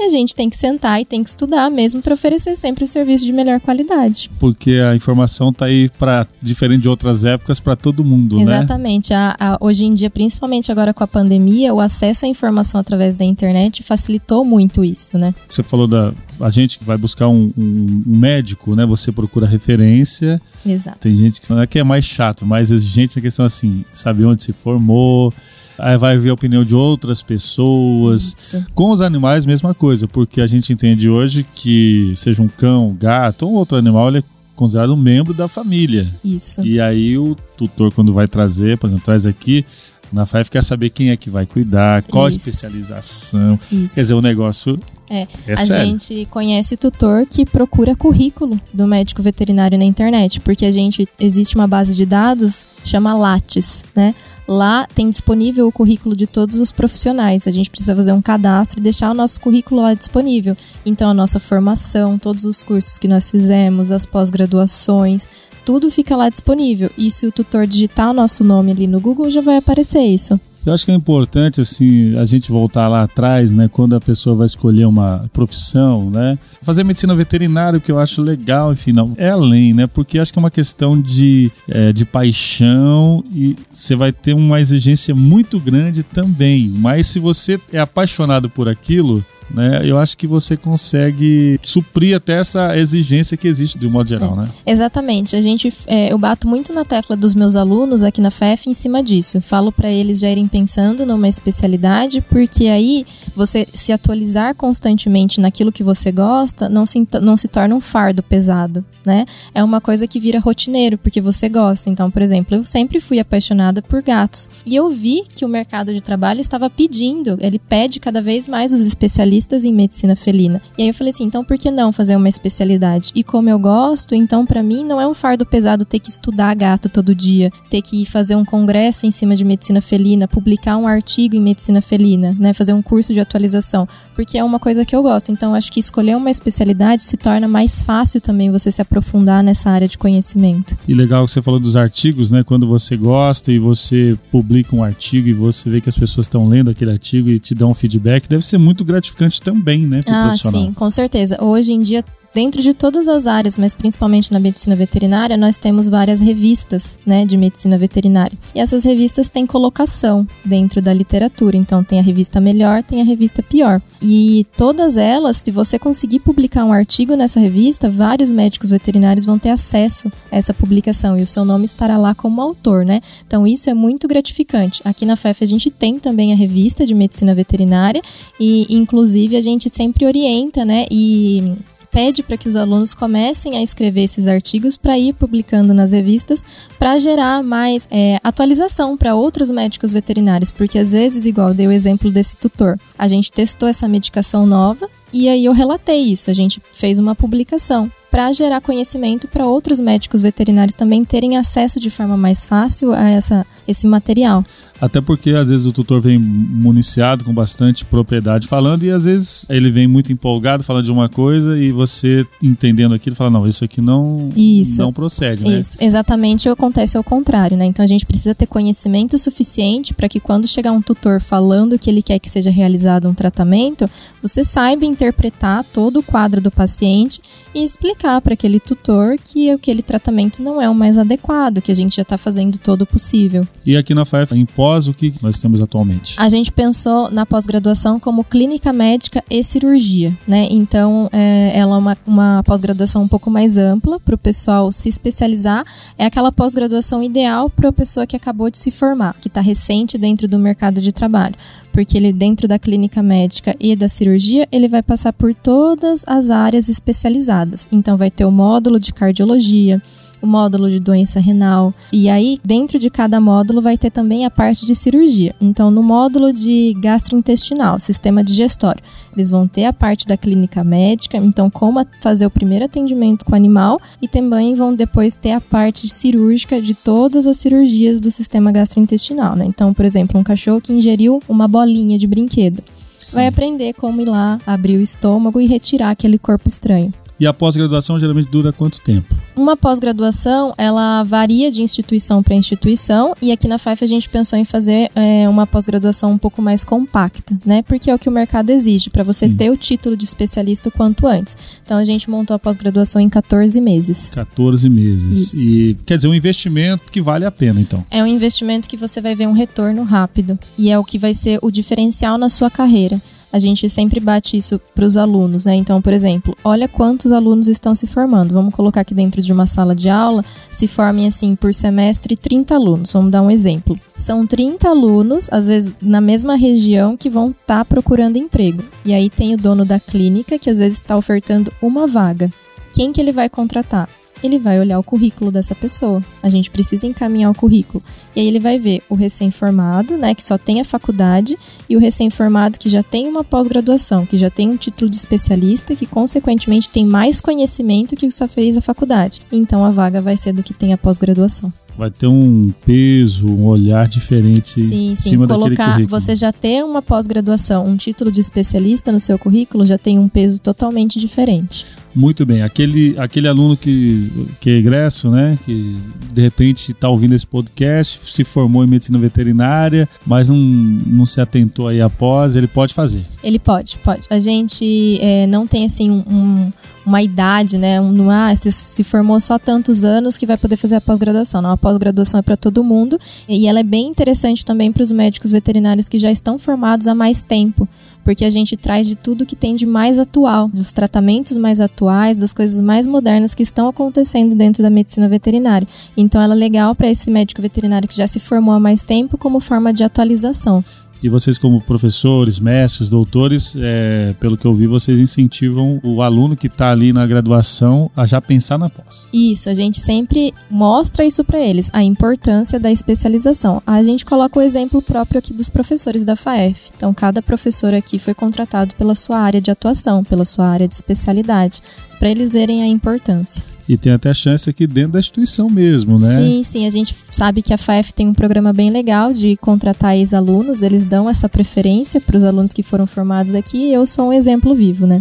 E 0.00 0.04
a 0.04 0.08
gente 0.08 0.34
tem 0.34 0.48
que 0.48 0.56
sentar 0.56 0.98
e 0.98 1.04
tem 1.04 1.22
que 1.22 1.28
estudar 1.28 1.68
mesmo 1.70 2.00
para 2.00 2.14
oferecer 2.14 2.56
sempre 2.56 2.84
o 2.84 2.86
serviço 2.86 3.26
de 3.26 3.34
melhor 3.34 3.60
qualidade. 3.60 4.30
Porque 4.40 4.80
a 4.90 4.96
informação 4.96 5.50
está 5.50 5.66
aí 5.66 5.90
para 5.90 6.26
diferente 6.40 6.80
de 6.80 6.88
outras 6.88 7.22
épocas 7.22 7.60
para 7.60 7.76
todo 7.76 8.02
mundo, 8.02 8.40
Exatamente. 8.40 9.12
né? 9.12 9.34
Exatamente. 9.34 9.58
Hoje 9.60 9.84
em 9.84 9.92
dia, 9.92 10.08
principalmente 10.08 10.72
agora 10.72 10.94
com 10.94 11.04
a 11.04 11.06
pandemia, 11.06 11.74
o 11.74 11.80
acesso 11.80 12.24
à 12.24 12.28
informação 12.28 12.80
através 12.80 13.14
da 13.14 13.26
internet 13.26 13.82
facilitou 13.82 14.42
muito 14.42 14.82
isso, 14.82 15.18
né? 15.18 15.34
Você 15.46 15.62
falou 15.62 15.86
da 15.86 16.14
a 16.40 16.48
gente 16.48 16.78
que 16.78 16.84
vai 16.84 16.96
buscar 16.96 17.28
um, 17.28 17.52
um, 17.58 18.02
um, 18.06 18.16
médico, 18.16 18.74
né? 18.74 18.86
Você 18.86 19.12
procura 19.12 19.46
referência. 19.46 20.40
Exato. 20.64 20.98
Tem 20.98 21.14
gente 21.14 21.42
que, 21.42 21.66
que 21.66 21.78
é 21.78 21.84
mais 21.84 22.06
chato, 22.06 22.46
mais 22.46 22.70
exigente 22.70 23.16
na 23.16 23.22
questão 23.22 23.44
assim, 23.44 23.84
saber 23.90 24.24
onde 24.24 24.42
se 24.42 24.52
formou, 24.52 25.34
aí 25.80 25.96
vai 25.96 26.16
ver 26.18 26.30
a 26.30 26.34
opinião 26.34 26.64
de 26.64 26.74
outras 26.74 27.22
pessoas. 27.22 28.22
Isso. 28.22 28.66
Com 28.74 28.90
os 28.90 29.00
animais, 29.00 29.46
mesma 29.46 29.74
coisa, 29.74 30.06
porque 30.06 30.40
a 30.40 30.46
gente 30.46 30.72
entende 30.72 31.08
hoje 31.08 31.44
que 31.54 32.12
seja 32.16 32.42
um 32.42 32.48
cão, 32.48 32.96
gato 32.98 33.46
ou 33.46 33.54
outro 33.54 33.76
animal, 33.76 34.08
ele 34.08 34.18
é 34.18 34.24
considerado 34.54 34.92
um 34.92 34.96
membro 34.96 35.32
da 35.32 35.48
família. 35.48 36.06
Isso. 36.24 36.64
E 36.64 36.80
aí 36.80 37.16
o 37.16 37.34
tutor, 37.56 37.92
quando 37.92 38.12
vai 38.12 38.28
trazer, 38.28 38.76
por 38.78 38.86
exemplo, 38.86 39.04
traz 39.04 39.26
aqui, 39.26 39.64
na 40.12 40.26
FAF 40.26 40.50
quer 40.50 40.62
saber 40.62 40.90
quem 40.90 41.10
é 41.10 41.16
que 41.16 41.30
vai 41.30 41.46
cuidar, 41.46 42.02
qual 42.02 42.28
Isso. 42.28 42.36
a 42.36 42.38
especialização. 42.38 43.58
Isso. 43.70 43.94
Quer 43.94 44.00
dizer, 44.02 44.14
o 44.14 44.20
negócio 44.20 44.78
é, 45.10 45.26
é 45.46 45.52
a 45.54 45.66
sério. 45.66 45.86
gente 45.86 46.26
conhece 46.30 46.76
tutor 46.76 47.26
que 47.26 47.44
procura 47.44 47.96
currículo 47.96 48.58
do 48.72 48.86
médico 48.86 49.20
veterinário 49.20 49.76
na 49.76 49.84
internet, 49.84 50.38
porque 50.40 50.64
a 50.64 50.72
gente 50.72 51.08
existe 51.18 51.56
uma 51.56 51.66
base 51.66 51.94
de 51.94 52.06
dados 52.06 52.64
chama 52.84 53.14
Lattes, 53.14 53.84
né? 53.94 54.14
Lá 54.46 54.86
tem 54.94 55.08
disponível 55.08 55.66
o 55.66 55.72
currículo 55.72 56.16
de 56.16 56.26
todos 56.26 56.56
os 56.56 56.72
profissionais. 56.72 57.46
A 57.46 57.50
gente 57.50 57.70
precisa 57.70 57.94
fazer 57.94 58.12
um 58.12 58.22
cadastro 58.22 58.80
e 58.80 58.82
deixar 58.82 59.10
o 59.10 59.14
nosso 59.14 59.40
currículo 59.40 59.82
lá 59.82 59.94
disponível. 59.94 60.56
Então 60.84 61.10
a 61.10 61.14
nossa 61.14 61.38
formação, 61.38 62.18
todos 62.18 62.44
os 62.44 62.62
cursos 62.62 62.98
que 62.98 63.06
nós 63.06 63.30
fizemos, 63.30 63.92
as 63.92 64.06
pós-graduações, 64.06 65.28
tudo 65.64 65.90
fica 65.90 66.16
lá 66.16 66.28
disponível. 66.28 66.90
E 66.98 67.10
se 67.10 67.26
o 67.26 67.32
tutor 67.32 67.66
digitar 67.66 68.10
o 68.10 68.14
nosso 68.14 68.42
nome 68.42 68.72
ali 68.72 68.86
no 68.86 69.00
Google, 69.00 69.30
já 69.30 69.40
vai 69.40 69.56
aparecer 69.56 70.02
isso. 70.02 70.40
Eu 70.64 70.74
acho 70.74 70.84
que 70.84 70.92
é 70.92 70.94
importante 70.94 71.60
assim 71.60 72.16
a 72.16 72.24
gente 72.24 72.52
voltar 72.52 72.86
lá 72.86 73.02
atrás, 73.02 73.50
né, 73.50 73.68
quando 73.68 73.94
a 73.94 74.00
pessoa 74.00 74.36
vai 74.36 74.46
escolher 74.46 74.84
uma 74.84 75.24
profissão, 75.32 76.10
né, 76.10 76.38
fazer 76.60 76.84
medicina 76.84 77.14
veterinária, 77.14 77.80
que 77.80 77.90
eu 77.90 77.98
acho 77.98 78.20
legal, 78.20 78.72
enfim, 78.72 78.92
não 78.92 79.14
é 79.16 79.30
além, 79.30 79.72
né, 79.72 79.86
porque 79.86 80.18
acho 80.18 80.32
que 80.32 80.38
é 80.38 80.42
uma 80.42 80.50
questão 80.50 81.00
de, 81.00 81.50
é, 81.66 81.92
de 81.92 82.04
paixão 82.04 83.24
e 83.32 83.56
você 83.72 83.96
vai 83.96 84.12
ter 84.12 84.34
uma 84.34 84.60
exigência 84.60 85.14
muito 85.14 85.58
grande 85.58 86.02
também. 86.02 86.68
Mas 86.68 87.06
se 87.06 87.18
você 87.18 87.58
é 87.72 87.78
apaixonado 87.78 88.50
por 88.50 88.68
aquilo, 88.68 89.24
né, 89.52 89.80
eu 89.84 89.98
acho 89.98 90.16
que 90.16 90.26
você 90.26 90.56
consegue 90.56 91.58
suprir 91.62 92.16
até 92.16 92.34
essa 92.34 92.76
exigência 92.76 93.36
que 93.36 93.48
existe 93.48 93.78
de 93.78 93.86
um 93.86 93.90
modo 93.90 94.08
geral, 94.08 94.36
né? 94.36 94.48
Exatamente. 94.64 95.34
A 95.34 95.40
gente, 95.40 95.72
é, 95.86 96.12
eu 96.12 96.18
bato 96.18 96.46
muito 96.46 96.72
na 96.72 96.84
tecla 96.84 97.16
dos 97.16 97.34
meus 97.34 97.56
alunos 97.56 98.02
aqui 98.02 98.20
na 98.20 98.30
FEF 98.30 98.68
em 98.68 98.74
cima 98.74 99.02
disso. 99.02 99.40
Falo 99.40 99.72
para 99.72 99.90
eles 99.90 100.20
já 100.20 100.30
irem 100.30 100.46
pensando 100.46 101.04
numa 101.04 101.28
especialidade, 101.28 102.20
porque 102.20 102.68
aí 102.68 103.04
você 103.34 103.66
se 103.74 103.92
atualizar 103.92 104.54
constantemente 104.54 105.40
naquilo 105.40 105.72
que 105.72 105.82
você 105.82 106.12
gosta 106.12 106.68
não 106.68 106.86
se, 106.86 107.06
não 107.20 107.36
se 107.36 107.48
torna 107.48 107.74
um 107.74 107.80
fardo 107.80 108.22
pesado, 108.22 108.84
né? 109.04 109.24
É 109.54 109.64
uma 109.64 109.80
coisa 109.80 110.06
que 110.06 110.20
vira 110.20 110.38
rotineiro, 110.38 110.96
porque 110.96 111.20
você 111.20 111.48
gosta. 111.48 111.90
Então, 111.90 112.10
por 112.10 112.22
exemplo, 112.22 112.56
eu 112.56 112.64
sempre 112.64 113.00
fui 113.00 113.18
apaixonada 113.18 113.82
por 113.82 114.02
gatos. 114.02 114.48
E 114.64 114.76
eu 114.76 114.90
vi 114.90 115.24
que 115.34 115.44
o 115.44 115.48
mercado 115.48 115.92
de 115.92 116.00
trabalho 116.00 116.40
estava 116.40 116.70
pedindo, 116.70 117.36
ele 117.40 117.58
pede 117.58 117.98
cada 117.98 118.22
vez 118.22 118.46
mais 118.46 118.72
os 118.72 118.80
especialistas 118.80 119.39
especialistas 119.40 119.64
em 119.64 119.72
medicina 119.72 120.14
felina. 120.14 120.60
E 120.76 120.82
aí 120.82 120.88
eu 120.88 120.94
falei 120.94 121.12
assim, 121.12 121.24
então 121.24 121.44
por 121.44 121.56
que 121.58 121.70
não 121.70 121.92
fazer 121.92 122.16
uma 122.16 122.28
especialidade? 122.28 123.10
E 123.14 123.24
como 123.24 123.48
eu 123.48 123.58
gosto, 123.58 124.14
então 124.14 124.46
para 124.46 124.62
mim 124.62 124.84
não 124.84 125.00
é 125.00 125.06
um 125.06 125.14
fardo 125.14 125.44
pesado 125.44 125.84
ter 125.84 125.98
que 125.98 126.10
estudar 126.10 126.54
gato 126.54 126.88
todo 126.88 127.14
dia, 127.14 127.50
ter 127.70 127.82
que 127.82 128.04
fazer 128.04 128.36
um 128.36 128.44
congresso 128.44 129.06
em 129.06 129.10
cima 129.10 129.34
de 129.34 129.44
medicina 129.44 129.80
felina, 129.80 130.28
publicar 130.28 130.76
um 130.76 130.86
artigo 130.86 131.34
em 131.34 131.40
medicina 131.40 131.80
felina, 131.80 132.36
né, 132.38 132.52
fazer 132.52 132.72
um 132.72 132.82
curso 132.82 133.12
de 133.12 133.20
atualização, 133.20 133.88
porque 134.14 134.38
é 134.38 134.44
uma 134.44 134.58
coisa 134.58 134.84
que 134.84 134.94
eu 134.94 135.02
gosto. 135.02 135.32
Então 135.32 135.54
acho 135.54 135.72
que 135.72 135.80
escolher 135.80 136.16
uma 136.16 136.30
especialidade 136.30 137.02
se 137.02 137.16
torna 137.16 137.48
mais 137.48 137.82
fácil 137.82 138.20
também 138.20 138.50
você 138.50 138.70
se 138.70 138.82
aprofundar 138.82 139.42
nessa 139.42 139.70
área 139.70 139.88
de 139.88 139.96
conhecimento. 139.96 140.76
E 140.86 140.94
legal 140.94 141.24
que 141.24 141.32
você 141.32 141.42
falou 141.42 141.58
dos 141.58 141.76
artigos, 141.76 142.30
né? 142.30 142.44
Quando 142.44 142.66
você 142.66 142.96
gosta 142.96 143.50
e 143.50 143.58
você 143.58 144.16
publica 144.30 144.74
um 144.74 144.82
artigo 144.82 145.28
e 145.28 145.32
você 145.32 145.68
vê 145.70 145.80
que 145.80 145.88
as 145.88 145.96
pessoas 145.96 146.26
estão 146.26 146.46
lendo 146.46 146.70
aquele 146.70 146.90
artigo 146.90 147.28
e 147.30 147.38
te 147.38 147.54
dão 147.54 147.70
um 147.70 147.74
feedback, 147.74 148.28
deve 148.28 148.44
ser 148.44 148.58
muito 148.58 148.84
gratificante 148.84 149.29
também, 149.38 149.86
né, 149.86 150.02
pro 150.02 150.14
ah, 150.14 150.36
sim, 150.36 150.72
com 150.74 150.90
certeza. 150.90 151.42
Hoje 151.42 151.72
em 151.72 151.82
dia 151.82 152.04
dentro 152.34 152.62
de 152.62 152.72
todas 152.74 153.08
as 153.08 153.26
áreas, 153.26 153.58
mas 153.58 153.74
principalmente 153.74 154.32
na 154.32 154.38
medicina 154.38 154.76
veterinária, 154.76 155.36
nós 155.36 155.58
temos 155.58 155.88
várias 155.88 156.20
revistas, 156.20 156.98
né, 157.04 157.24
de 157.24 157.36
medicina 157.36 157.76
veterinária. 157.76 158.36
E 158.54 158.60
essas 158.60 158.84
revistas 158.84 159.28
têm 159.28 159.46
colocação 159.46 160.26
dentro 160.44 160.80
da 160.80 160.92
literatura, 160.92 161.56
então 161.56 161.82
tem 161.82 161.98
a 161.98 162.02
revista 162.02 162.40
melhor, 162.40 162.82
tem 162.82 163.00
a 163.00 163.04
revista 163.04 163.42
pior. 163.42 163.80
E 164.00 164.46
todas 164.56 164.96
elas, 164.96 165.38
se 165.38 165.50
você 165.50 165.78
conseguir 165.78 166.20
publicar 166.20 166.64
um 166.64 166.72
artigo 166.72 167.14
nessa 167.16 167.40
revista, 167.40 167.90
vários 167.90 168.30
médicos 168.30 168.70
veterinários 168.70 169.26
vão 169.26 169.38
ter 169.38 169.50
acesso 169.50 170.10
a 170.30 170.36
essa 170.36 170.54
publicação 170.54 171.18
e 171.18 171.22
o 171.22 171.26
seu 171.26 171.44
nome 171.44 171.64
estará 171.64 171.98
lá 171.98 172.14
como 172.14 172.40
autor, 172.40 172.84
né? 172.84 173.00
Então 173.26 173.46
isso 173.46 173.68
é 173.68 173.74
muito 173.74 174.06
gratificante. 174.06 174.80
Aqui 174.84 175.04
na 175.04 175.16
FEF 175.16 175.42
a 175.42 175.46
gente 175.46 175.70
tem 175.70 175.98
também 175.98 176.32
a 176.32 176.36
revista 176.36 176.86
de 176.86 176.94
medicina 176.94 177.34
veterinária 177.34 178.02
e 178.38 178.66
inclusive 178.74 179.36
a 179.36 179.40
gente 179.40 179.68
sempre 179.68 180.06
orienta, 180.06 180.64
né, 180.64 180.86
e 180.90 181.54
pede 181.90 182.22
para 182.22 182.36
que 182.36 182.48
os 182.48 182.56
alunos 182.56 182.94
comecem 182.94 183.56
a 183.56 183.62
escrever 183.62 184.04
esses 184.04 184.26
artigos 184.26 184.76
para 184.76 184.98
ir 184.98 185.14
publicando 185.14 185.74
nas 185.74 185.92
revistas 185.92 186.44
para 186.78 186.98
gerar 186.98 187.42
mais 187.42 187.88
é, 187.90 188.18
atualização 188.22 188.96
para 188.96 189.14
outros 189.14 189.50
médicos 189.50 189.92
veterinários, 189.92 190.52
porque 190.52 190.78
às 190.78 190.92
vezes, 190.92 191.26
igual 191.26 191.52
dei 191.52 191.66
o 191.66 191.72
exemplo 191.72 192.10
desse 192.10 192.36
tutor, 192.36 192.78
a 192.98 193.08
gente 193.08 193.32
testou 193.32 193.68
essa 193.68 193.88
medicação 193.88 194.46
nova 194.46 194.88
e 195.12 195.28
aí 195.28 195.44
eu 195.44 195.52
relatei 195.52 196.00
isso, 196.00 196.30
a 196.30 196.34
gente 196.34 196.62
fez 196.72 196.98
uma 196.98 197.14
publicação 197.14 197.90
para 198.10 198.32
gerar 198.32 198.60
conhecimento 198.60 199.28
para 199.28 199.46
outros 199.46 199.78
médicos 199.78 200.22
veterinários 200.22 200.74
também 200.74 201.04
terem 201.04 201.36
acesso 201.36 201.78
de 201.78 201.90
forma 201.90 202.16
mais 202.16 202.44
fácil 202.44 202.92
a 202.92 203.08
essa, 203.08 203.46
esse 203.66 203.86
material. 203.86 204.44
Até 204.80 205.00
porque 205.00 205.30
às 205.30 205.50
vezes 205.50 205.66
o 205.66 205.72
tutor 205.72 206.00
vem 206.00 206.18
municiado 206.18 207.22
com 207.22 207.34
bastante 207.34 207.84
propriedade 207.84 208.48
falando 208.48 208.82
e 208.82 208.90
às 208.90 209.04
vezes 209.04 209.44
ele 209.50 209.70
vem 209.70 209.86
muito 209.86 210.10
empolgado 210.10 210.64
falando 210.64 210.86
de 210.86 210.92
uma 210.92 211.08
coisa 211.08 211.58
e 211.58 211.70
você 211.70 212.26
entendendo 212.42 212.94
aquilo 212.94 213.14
fala 213.14 213.28
não, 213.28 213.46
isso 213.46 213.62
aqui 213.62 213.82
não 213.82 214.30
isso, 214.34 214.80
não 214.80 214.90
procede, 214.90 215.44
né? 215.44 215.60
Isso, 215.60 215.76
exatamente 215.80 216.48
acontece 216.48 216.96
ao 216.96 217.04
contrário, 217.04 217.58
né? 217.58 217.66
Então 217.66 217.84
a 217.84 217.88
gente 217.88 218.06
precisa 218.06 218.34
ter 218.34 218.46
conhecimento 218.46 219.18
suficiente 219.18 219.92
para 219.92 220.08
que 220.08 220.18
quando 220.18 220.48
chegar 220.48 220.72
um 220.72 220.80
tutor 220.80 221.20
falando 221.20 221.78
que 221.78 221.90
ele 221.90 222.02
quer 222.02 222.18
que 222.18 222.30
seja 222.30 222.50
realizado 222.50 223.06
um 223.06 223.12
tratamento, 223.12 223.88
você 224.22 224.42
saiba 224.42 224.86
interpretar 224.86 225.62
todo 225.62 225.98
o 225.98 226.02
quadro 226.02 226.40
do 226.40 226.50
paciente 226.50 227.20
e 227.54 227.64
explicar 227.64 228.20
para 228.20 228.34
aquele 228.34 228.60
tutor 228.60 229.16
que 229.18 229.50
aquele 229.50 229.82
tratamento 229.82 230.42
não 230.42 230.60
é 230.60 230.68
o 230.68 230.74
mais 230.74 230.96
adequado, 230.96 231.60
que 231.60 231.70
a 231.70 231.74
gente 231.74 231.96
já 231.96 232.02
está 232.02 232.16
fazendo 232.16 232.58
todo 232.58 232.82
o 232.82 232.86
possível. 232.86 233.46
E 233.64 233.76
aqui 233.76 233.94
na 233.94 234.04
FAEF, 234.04 234.32
em 234.34 234.46
pós, 234.46 234.86
o 234.86 234.94
que 234.94 235.12
nós 235.22 235.38
temos 235.38 235.60
atualmente? 235.60 236.14
A 236.18 236.28
gente 236.28 236.52
pensou 236.52 237.10
na 237.10 237.26
pós-graduação 237.26 237.98
como 237.98 238.24
clínica 238.24 238.72
médica 238.72 239.22
e 239.30 239.42
cirurgia, 239.42 240.16
né? 240.26 240.46
Então, 240.50 241.08
é, 241.12 241.52
ela 241.54 241.76
é 241.76 241.78
uma, 241.78 241.98
uma 242.06 242.42
pós-graduação 242.44 243.02
um 243.02 243.08
pouco 243.08 243.30
mais 243.30 243.58
ampla 243.58 243.98
para 244.00 244.14
o 244.14 244.18
pessoal 244.18 244.70
se 244.72 244.88
especializar. 244.88 245.64
É 245.98 246.06
aquela 246.06 246.32
pós-graduação 246.32 247.02
ideal 247.02 247.50
para 247.50 247.68
a 247.68 247.72
pessoa 247.72 248.06
que 248.06 248.16
acabou 248.16 248.50
de 248.50 248.58
se 248.58 248.70
formar, 248.70 249.14
que 249.20 249.28
está 249.28 249.40
recente 249.40 249.98
dentro 249.98 250.28
do 250.28 250.38
mercado 250.38 250.80
de 250.80 250.92
trabalho 250.92 251.34
porque 251.72 251.96
ele 251.96 252.12
dentro 252.12 252.46
da 252.46 252.58
clínica 252.58 253.02
médica 253.02 253.54
e 253.58 253.74
da 253.74 253.88
cirurgia, 253.88 254.48
ele 254.50 254.68
vai 254.68 254.82
passar 254.82 255.12
por 255.12 255.34
todas 255.34 256.04
as 256.06 256.30
áreas 256.30 256.68
especializadas. 256.68 257.68
Então 257.70 257.96
vai 257.96 258.10
ter 258.10 258.24
o 258.24 258.30
módulo 258.30 258.78
de 258.78 258.92
cardiologia, 258.92 259.80
o 260.22 260.26
módulo 260.26 260.70
de 260.70 260.80
doença 260.80 261.20
renal. 261.20 261.72
E 261.92 262.08
aí, 262.08 262.38
dentro 262.44 262.78
de 262.78 262.90
cada 262.90 263.20
módulo, 263.20 263.60
vai 263.60 263.76
ter 263.76 263.90
também 263.90 264.24
a 264.24 264.30
parte 264.30 264.66
de 264.66 264.74
cirurgia. 264.74 265.34
Então, 265.40 265.70
no 265.70 265.82
módulo 265.82 266.32
de 266.32 266.74
gastrointestinal, 266.80 267.78
sistema 267.78 268.22
digestório, 268.22 268.82
eles 269.14 269.30
vão 269.30 269.46
ter 269.46 269.64
a 269.64 269.72
parte 269.72 270.06
da 270.06 270.16
clínica 270.16 270.62
médica, 270.62 271.16
então, 271.16 271.50
como 271.50 271.84
fazer 272.00 272.26
o 272.26 272.30
primeiro 272.30 272.64
atendimento 272.64 273.24
com 273.24 273.32
o 273.32 273.36
animal, 273.36 273.80
e 274.00 274.08
também 274.08 274.54
vão 274.54 274.74
depois 274.74 275.14
ter 275.14 275.32
a 275.32 275.40
parte 275.40 275.88
cirúrgica 275.88 276.60
de 276.60 276.74
todas 276.74 277.26
as 277.26 277.36
cirurgias 277.36 278.00
do 278.00 278.10
sistema 278.10 278.52
gastrointestinal. 278.52 279.36
Né? 279.36 279.44
Então, 279.46 279.74
por 279.74 279.84
exemplo, 279.84 280.18
um 280.18 280.24
cachorro 280.24 280.60
que 280.60 280.72
ingeriu 280.72 281.20
uma 281.28 281.48
bolinha 281.48 281.98
de 281.98 282.06
brinquedo. 282.06 282.62
Sim. 282.98 283.16
Vai 283.16 283.26
aprender 283.26 283.72
como 283.72 284.02
ir 284.02 284.08
lá, 284.08 284.38
abrir 284.46 284.76
o 284.76 284.82
estômago 284.82 285.40
e 285.40 285.46
retirar 285.46 285.90
aquele 285.90 286.18
corpo 286.18 286.46
estranho. 286.46 286.92
E 287.20 287.26
a 287.26 287.34
pós-graduação 287.34 288.00
geralmente 288.00 288.30
dura 288.30 288.50
quanto 288.50 288.80
tempo? 288.80 289.14
Uma 289.36 289.54
pós-graduação, 289.54 290.54
ela 290.56 291.02
varia 291.02 291.50
de 291.50 291.60
instituição 291.60 292.22
para 292.22 292.34
instituição 292.34 293.14
e 293.20 293.30
aqui 293.30 293.46
na 293.46 293.58
FAF 293.58 293.84
a 293.84 293.86
gente 293.86 294.08
pensou 294.08 294.38
em 294.38 294.44
fazer 294.44 294.90
é, 294.94 295.28
uma 295.28 295.46
pós-graduação 295.46 296.12
um 296.12 296.18
pouco 296.18 296.40
mais 296.40 296.64
compacta, 296.64 297.38
né? 297.44 297.60
Porque 297.62 297.90
é 297.90 297.94
o 297.94 297.98
que 297.98 298.08
o 298.08 298.12
mercado 298.12 298.48
exige, 298.48 298.88
para 298.88 299.04
você 299.04 299.28
Sim. 299.28 299.36
ter 299.36 299.50
o 299.50 299.56
título 299.56 299.98
de 299.98 300.04
especialista 300.04 300.70
o 300.70 300.72
quanto 300.72 301.06
antes. 301.06 301.36
Então 301.62 301.76
a 301.76 301.84
gente 301.84 302.08
montou 302.08 302.34
a 302.34 302.38
pós-graduação 302.38 303.00
em 303.02 303.08
14 303.10 303.60
meses. 303.60 304.10
14 304.10 304.70
meses. 304.70 305.34
Isso. 305.34 305.50
E 305.50 305.74
quer 305.84 305.96
dizer, 305.96 306.08
um 306.08 306.14
investimento 306.14 306.84
que 306.90 307.02
vale 307.02 307.26
a 307.26 307.30
pena, 307.30 307.60
então. 307.60 307.84
É 307.90 308.02
um 308.02 308.06
investimento 308.06 308.66
que 308.66 308.78
você 308.78 308.98
vai 308.98 309.14
ver 309.14 309.28
um 309.28 309.32
retorno 309.32 309.82
rápido 309.82 310.38
e 310.56 310.70
é 310.70 310.78
o 310.78 310.84
que 310.84 310.98
vai 310.98 311.12
ser 311.12 311.38
o 311.42 311.50
diferencial 311.50 312.16
na 312.16 312.30
sua 312.30 312.50
carreira 312.50 313.00
a 313.32 313.38
gente 313.38 313.68
sempre 313.68 314.00
bate 314.00 314.36
isso 314.36 314.60
para 314.74 314.84
os 314.84 314.96
alunos, 314.96 315.44
né? 315.44 315.54
Então, 315.54 315.80
por 315.80 315.92
exemplo, 315.92 316.36
olha 316.44 316.68
quantos 316.68 317.12
alunos 317.12 317.48
estão 317.48 317.74
se 317.74 317.86
formando. 317.86 318.34
Vamos 318.34 318.54
colocar 318.54 318.80
aqui 318.80 318.94
dentro 318.94 319.22
de 319.22 319.32
uma 319.32 319.46
sala 319.46 319.74
de 319.74 319.88
aula, 319.88 320.24
se 320.50 320.66
formem 320.66 321.06
assim 321.06 321.34
por 321.36 321.54
semestre 321.54 322.16
30 322.16 322.54
alunos. 322.54 322.92
Vamos 322.92 323.10
dar 323.10 323.22
um 323.22 323.30
exemplo. 323.30 323.78
São 323.96 324.26
30 324.26 324.68
alunos, 324.68 325.28
às 325.30 325.46
vezes 325.46 325.76
na 325.80 326.00
mesma 326.00 326.34
região, 326.36 326.96
que 326.96 327.10
vão 327.10 327.30
estar 327.30 327.58
tá 327.58 327.64
procurando 327.64 328.16
emprego. 328.16 328.62
E 328.84 328.92
aí 328.92 329.08
tem 329.08 329.34
o 329.34 329.38
dono 329.38 329.64
da 329.64 329.78
clínica 329.78 330.38
que 330.38 330.50
às 330.50 330.58
vezes 330.58 330.78
está 330.78 330.96
ofertando 330.96 331.52
uma 331.62 331.86
vaga. 331.86 332.30
Quem 332.72 332.92
que 332.92 333.00
ele 333.00 333.12
vai 333.12 333.28
contratar? 333.28 333.88
Ele 334.22 334.38
vai 334.38 334.60
olhar 334.60 334.78
o 334.78 334.82
currículo 334.82 335.30
dessa 335.30 335.54
pessoa. 335.54 336.02
A 336.22 336.28
gente 336.28 336.50
precisa 336.50 336.86
encaminhar 336.86 337.30
o 337.30 337.34
currículo. 337.34 337.82
E 338.14 338.20
aí 338.20 338.26
ele 338.26 338.40
vai 338.40 338.58
ver 338.58 338.82
o 338.88 338.94
recém-formado, 338.94 339.96
né, 339.96 340.14
que 340.14 340.22
só 340.22 340.36
tem 340.36 340.60
a 340.60 340.64
faculdade, 340.64 341.38
e 341.68 341.76
o 341.76 341.80
recém-formado 341.80 342.58
que 342.58 342.68
já 342.68 342.82
tem 342.82 343.08
uma 343.08 343.24
pós-graduação, 343.24 344.06
que 344.06 344.18
já 344.18 344.30
tem 344.30 344.48
um 344.48 344.56
título 344.56 344.90
de 344.90 344.96
especialista, 344.96 345.74
que 345.74 345.86
consequentemente 345.86 346.68
tem 346.68 346.84
mais 346.84 347.20
conhecimento 347.20 347.96
que 347.96 348.10
só 348.10 348.28
fez 348.28 348.56
a 348.56 348.60
faculdade. 348.60 349.20
Então 349.30 349.64
a 349.64 349.70
vaga 349.70 350.00
vai 350.00 350.16
ser 350.16 350.32
do 350.32 350.42
que 350.42 350.54
tem 350.54 350.72
a 350.72 350.78
pós-graduação 350.78 351.52
vai 351.80 351.90
ter 351.90 352.06
um 352.06 352.52
peso, 352.66 353.26
um 353.26 353.46
olhar 353.46 353.88
diferente 353.88 354.60
sim, 354.60 354.92
em 354.92 354.96
sim. 354.96 355.10
cima 355.10 355.26
Colocar, 355.26 355.80
Você 355.86 356.14
já 356.14 356.30
ter 356.30 356.62
uma 356.62 356.82
pós-graduação, 356.82 357.64
um 357.66 357.74
título 357.74 358.12
de 358.12 358.20
especialista 358.20 358.92
no 358.92 359.00
seu 359.00 359.18
currículo 359.18 359.64
já 359.64 359.78
tem 359.78 359.98
um 359.98 360.06
peso 360.06 360.42
totalmente 360.42 360.98
diferente. 360.98 361.64
Muito 361.94 362.24
bem. 362.24 362.42
Aquele, 362.42 362.94
aquele 362.98 363.26
aluno 363.26 363.56
que, 363.56 364.10
que 364.40 364.50
é 364.50 364.52
egresso, 364.54 365.10
né? 365.10 365.38
Que 365.44 365.76
de 366.12 366.22
repente 366.22 366.72
está 366.72 366.88
ouvindo 366.88 367.14
esse 367.14 367.26
podcast, 367.26 368.00
se 368.12 368.24
formou 368.24 368.64
em 368.64 368.68
medicina 368.68 368.98
veterinária, 368.98 369.88
mas 370.06 370.28
não, 370.28 370.36
não 370.36 371.06
se 371.06 371.20
atentou 371.20 371.68
aí 371.68 371.80
após, 371.80 372.36
ele 372.36 372.46
pode 372.46 372.74
fazer. 372.74 373.04
Ele 373.22 373.38
pode, 373.38 373.78
pode. 373.78 374.06
A 374.08 374.18
gente 374.18 374.98
é, 375.00 375.26
não 375.26 375.46
tem 375.46 375.66
assim 375.66 375.90
um, 375.90 376.50
uma 376.86 377.02
idade, 377.02 377.58
né? 377.58 377.80
Um, 377.80 378.10
ah, 378.10 378.34
se, 378.34 378.50
se 378.52 378.84
formou 378.84 379.18
só 379.20 379.38
tantos 379.38 379.84
anos 379.84 380.16
que 380.16 380.26
vai 380.26 380.36
poder 380.36 380.56
fazer 380.56 380.76
a 380.76 380.80
pós-graduação. 380.80 381.42
Não, 381.42 381.50
a 381.50 381.56
pós-graduação 381.56 382.18
é 382.18 382.22
para 382.22 382.36
todo 382.36 382.62
mundo 382.62 382.98
e 383.28 383.46
ela 383.46 383.60
é 383.60 383.64
bem 383.64 383.88
interessante 383.88 384.44
também 384.44 384.72
para 384.72 384.82
os 384.82 384.92
médicos 384.92 385.32
veterinários 385.32 385.88
que 385.88 385.98
já 385.98 386.10
estão 386.10 386.38
formados 386.38 386.86
há 386.86 386.94
mais 386.94 387.22
tempo 387.22 387.68
porque 388.04 388.24
a 388.24 388.30
gente 388.30 388.56
traz 388.56 388.86
de 388.86 388.96
tudo 388.96 389.26
que 389.26 389.36
tem 389.36 389.56
de 389.56 389.66
mais 389.66 389.98
atual, 389.98 390.48
dos 390.48 390.72
tratamentos 390.72 391.36
mais 391.36 391.60
atuais, 391.60 392.18
das 392.18 392.32
coisas 392.32 392.60
mais 392.60 392.86
modernas 392.86 393.34
que 393.34 393.42
estão 393.42 393.68
acontecendo 393.68 394.34
dentro 394.34 394.62
da 394.62 394.70
medicina 394.70 395.08
veterinária. 395.08 395.66
Então 395.96 396.20
ela 396.20 396.34
é 396.34 396.38
legal 396.38 396.74
para 396.74 396.88
esse 396.88 397.10
médico 397.10 397.42
veterinário 397.42 397.88
que 397.88 397.96
já 397.96 398.06
se 398.06 398.20
formou 398.20 398.54
há 398.54 398.60
mais 398.60 398.82
tempo 398.82 399.18
como 399.18 399.40
forma 399.40 399.72
de 399.72 399.84
atualização. 399.84 400.64
E 401.02 401.08
vocês, 401.08 401.38
como 401.38 401.60
professores, 401.60 402.38
mestres, 402.38 402.88
doutores, 402.88 403.54
é, 403.56 404.14
pelo 404.20 404.36
que 404.36 404.46
eu 404.46 404.52
vi, 404.52 404.66
vocês 404.66 405.00
incentivam 405.00 405.80
o 405.82 406.02
aluno 406.02 406.36
que 406.36 406.46
está 406.46 406.70
ali 406.70 406.92
na 406.92 407.06
graduação 407.06 407.90
a 407.96 408.04
já 408.04 408.20
pensar 408.20 408.58
na 408.58 408.68
pós. 408.68 409.08
Isso, 409.12 409.48
a 409.48 409.54
gente 409.54 409.80
sempre 409.80 410.34
mostra 410.50 411.04
isso 411.04 411.24
para 411.24 411.38
eles, 411.38 411.70
a 411.72 411.82
importância 411.82 412.58
da 412.60 412.70
especialização. 412.70 413.62
A 413.66 413.82
gente 413.82 414.04
coloca 414.04 414.38
o 414.38 414.42
exemplo 414.42 414.82
próprio 414.82 415.18
aqui 415.18 415.32
dos 415.32 415.48
professores 415.48 416.04
da 416.04 416.14
FAEF. 416.16 416.70
Então, 416.76 416.92
cada 416.92 417.22
professor 417.22 417.72
aqui 417.72 417.98
foi 417.98 418.14
contratado 418.14 418.74
pela 418.74 418.94
sua 418.94 419.18
área 419.18 419.40
de 419.40 419.50
atuação, 419.50 420.04
pela 420.04 420.24
sua 420.24 420.48
área 420.48 420.68
de 420.68 420.74
especialidade, 420.74 421.60
para 421.98 422.10
eles 422.10 422.32
verem 422.32 422.62
a 422.62 422.66
importância. 422.66 423.42
E 423.70 423.76
tem 423.76 423.92
até 423.92 424.12
chance 424.12 424.50
aqui 424.50 424.66
dentro 424.66 424.94
da 424.94 424.98
instituição 424.98 425.48
mesmo, 425.48 425.96
né? 425.96 426.18
Sim, 426.18 426.42
sim. 426.42 426.66
A 426.66 426.70
gente 426.70 426.92
sabe 427.12 427.40
que 427.40 427.54
a 427.54 427.56
FAEF 427.56 427.94
tem 427.94 428.08
um 428.08 428.12
programa 428.12 428.52
bem 428.52 428.68
legal 428.68 429.12
de 429.12 429.36
contratar 429.36 429.96
ex-alunos. 429.96 430.60
Eles 430.60 430.84
dão 430.84 431.08
essa 431.08 431.28
preferência 431.28 432.00
para 432.00 432.16
os 432.16 432.24
alunos 432.24 432.52
que 432.52 432.64
foram 432.64 432.84
formados 432.84 433.32
aqui 433.32 433.68
e 433.68 433.72
eu 433.72 433.86
sou 433.86 434.08
um 434.08 434.12
exemplo 434.12 434.56
vivo, 434.56 434.88
né? 434.88 435.00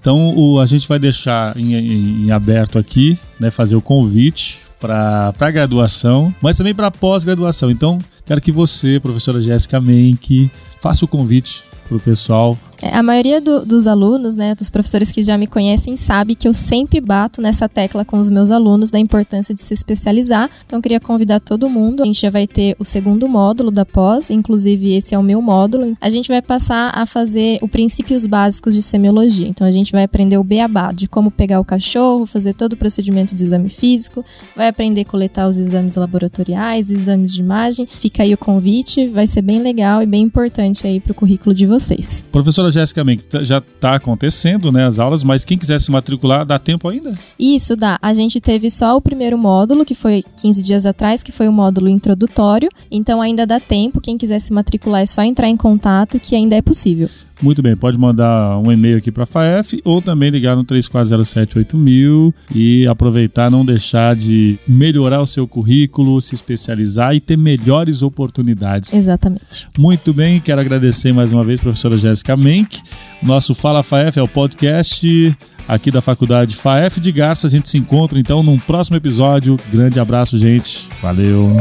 Então 0.00 0.34
o, 0.34 0.58
a 0.58 0.64
gente 0.64 0.88
vai 0.88 0.98
deixar 0.98 1.54
em, 1.58 1.74
em, 1.74 2.26
em 2.26 2.30
aberto 2.30 2.78
aqui, 2.78 3.18
né, 3.38 3.50
fazer 3.50 3.76
o 3.76 3.82
convite 3.82 4.60
para 4.80 5.34
a 5.38 5.50
graduação, 5.50 6.34
mas 6.40 6.56
também 6.56 6.74
para 6.74 6.90
pós-graduação. 6.90 7.70
Então, 7.70 7.98
quero 8.24 8.40
que 8.40 8.50
você, 8.50 8.98
professora 8.98 9.42
Jéssica 9.42 9.78
Menck, 9.78 10.50
faça 10.80 11.04
o 11.04 11.08
convite 11.08 11.64
para 11.86 11.98
o 11.98 12.00
pessoal 12.00 12.56
a 12.82 13.02
maioria 13.02 13.40
do, 13.40 13.64
dos 13.64 13.86
alunos, 13.86 14.36
né, 14.36 14.54
dos 14.54 14.70
professores 14.70 15.10
que 15.10 15.22
já 15.22 15.36
me 15.38 15.46
conhecem, 15.46 15.96
sabe 15.96 16.34
que 16.34 16.46
eu 16.46 16.52
sempre 16.52 17.00
bato 17.00 17.40
nessa 17.40 17.68
tecla 17.68 18.04
com 18.04 18.18
os 18.18 18.30
meus 18.30 18.50
alunos 18.50 18.90
da 18.90 18.98
importância 18.98 19.54
de 19.54 19.60
se 19.60 19.74
especializar. 19.74 20.50
Então, 20.66 20.80
queria 20.80 21.00
convidar 21.00 21.40
todo 21.40 21.68
mundo. 21.68 22.02
A 22.02 22.06
gente 22.06 22.20
já 22.20 22.30
vai 22.30 22.46
ter 22.46 22.76
o 22.78 22.84
segundo 22.84 23.28
módulo 23.28 23.70
da 23.70 23.84
pós, 23.84 24.30
inclusive 24.30 24.94
esse 24.94 25.14
é 25.14 25.18
o 25.18 25.22
meu 25.22 25.40
módulo. 25.40 25.96
A 26.00 26.10
gente 26.10 26.28
vai 26.28 26.42
passar 26.42 26.90
a 26.94 27.06
fazer 27.06 27.58
o 27.62 27.68
princípios 27.68 28.26
básicos 28.26 28.74
de 28.74 28.82
semiologia. 28.82 29.48
Então, 29.48 29.66
a 29.66 29.72
gente 29.72 29.92
vai 29.92 30.04
aprender 30.04 30.38
o 30.38 30.44
beabá, 30.44 30.92
de 30.92 31.08
como 31.08 31.30
pegar 31.30 31.60
o 31.60 31.64
cachorro, 31.64 32.26
fazer 32.26 32.54
todo 32.54 32.74
o 32.74 32.76
procedimento 32.76 33.34
de 33.34 33.44
exame 33.44 33.68
físico, 33.68 34.24
vai 34.54 34.68
aprender 34.68 35.02
a 35.02 35.04
coletar 35.04 35.48
os 35.48 35.58
exames 35.58 35.96
laboratoriais, 35.96 36.90
exames 36.90 37.32
de 37.32 37.40
imagem. 37.40 37.86
Fica 37.86 38.22
aí 38.22 38.34
o 38.34 38.38
convite, 38.38 39.08
vai 39.08 39.26
ser 39.26 39.42
bem 39.42 39.62
legal 39.62 40.02
e 40.02 40.06
bem 40.06 40.22
importante 40.22 40.86
aí 40.86 41.00
para 41.00 41.12
o 41.12 41.14
currículo 41.14 41.54
de 41.54 41.66
vocês. 41.66 42.24
Professora 42.30 42.65
Jéssica 42.70 43.04
Menck, 43.04 43.24
já 43.42 43.58
está 43.58 43.94
acontecendo 43.96 44.70
né, 44.70 44.86
as 44.86 44.98
aulas, 44.98 45.22
mas 45.22 45.44
quem 45.44 45.58
quiser 45.58 45.80
se 45.80 45.90
matricular, 45.90 46.44
dá 46.44 46.58
tempo 46.58 46.88
ainda? 46.88 47.16
Isso, 47.38 47.76
dá. 47.76 47.98
A 48.00 48.12
gente 48.12 48.40
teve 48.40 48.70
só 48.70 48.96
o 48.96 49.00
primeiro 49.00 49.38
módulo, 49.38 49.84
que 49.84 49.94
foi 49.94 50.24
15 50.36 50.62
dias 50.62 50.86
atrás, 50.86 51.22
que 51.22 51.32
foi 51.32 51.48
o 51.48 51.52
módulo 51.52 51.88
introdutório, 51.88 52.68
então 52.90 53.20
ainda 53.20 53.46
dá 53.46 53.60
tempo. 53.60 54.00
Quem 54.00 54.18
quiser 54.18 54.38
se 54.38 54.52
matricular 54.52 55.02
é 55.02 55.06
só 55.06 55.22
entrar 55.22 55.48
em 55.48 55.56
contato, 55.56 56.20
que 56.20 56.34
ainda 56.34 56.56
é 56.56 56.62
possível. 56.62 57.08
Muito 57.42 57.62
bem, 57.62 57.76
pode 57.76 57.98
mandar 57.98 58.58
um 58.58 58.72
e-mail 58.72 58.96
aqui 58.96 59.12
para 59.12 59.24
a 59.24 59.26
FAEF 59.26 59.80
ou 59.84 60.00
também 60.00 60.30
ligar 60.30 60.56
no 60.56 60.64
34078000 60.64 62.32
e 62.54 62.86
aproveitar, 62.86 63.50
não 63.50 63.64
deixar 63.64 64.16
de 64.16 64.58
melhorar 64.66 65.20
o 65.20 65.26
seu 65.26 65.46
currículo, 65.46 66.20
se 66.20 66.34
especializar 66.34 67.14
e 67.14 67.20
ter 67.20 67.36
melhores 67.36 68.02
oportunidades. 68.02 68.92
Exatamente. 68.92 69.68
Muito 69.78 70.12
bem, 70.12 70.40
quero 70.40 70.60
agradecer 70.60 71.12
mais 71.12 71.32
uma 71.32 71.44
vez 71.44 71.60
a 71.60 71.62
professora 71.62 71.98
Jéssica 71.98 72.36
Menck. 72.36 72.80
Nosso 73.22 73.54
Fala 73.54 73.82
FAEF 73.82 74.18
é 74.18 74.22
o 74.22 74.28
podcast 74.28 75.36
aqui 75.68 75.90
da 75.90 76.00
Faculdade 76.00 76.56
FAEF 76.56 77.00
de 77.00 77.12
Garça. 77.12 77.46
A 77.46 77.50
gente 77.50 77.68
se 77.68 77.78
encontra 77.78 78.18
então 78.18 78.42
num 78.42 78.58
próximo 78.58 78.96
episódio. 78.96 79.56
Grande 79.72 80.00
abraço, 80.00 80.38
gente. 80.38 80.88
Valeu. 81.02 81.56